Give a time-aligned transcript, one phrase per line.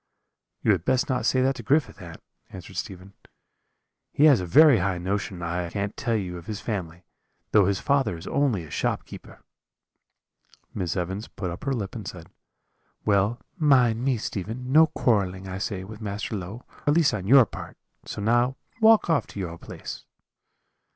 [0.63, 3.13] "'You had best not say that to Griffith, aunt,' answered Stephen;
[4.11, 7.03] 'he has a very high notion, I can tell you, of his family,
[7.51, 9.43] though his father is only a shopkeeper.'
[10.73, 12.31] "Miss Evans put up her lip and said:
[13.05, 17.45] "'Well, mind me, Stephen, no quarrelling, I say, with Master Low, at least on your
[17.45, 20.03] part; so now walk off to your place.'